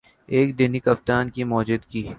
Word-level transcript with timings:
ایک 0.29 0.55
ہی 0.73 0.79
کپتان 0.79 1.29
کی 1.29 1.43
موجودگی 1.45 2.07